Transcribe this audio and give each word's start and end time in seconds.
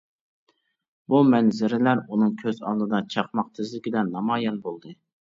بۇ 1.13 1.19
مەنزىرىلەر 1.33 2.01
ئۇنىڭ 2.07 2.31
كۆز 2.39 2.63
ئالدىدا 2.71 3.03
چاقماق 3.17 3.53
تېزلىكىدە 3.59 4.05
نامايان 4.09 4.59
بولدى. 4.65 4.97